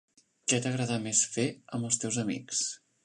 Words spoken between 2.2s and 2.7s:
amics?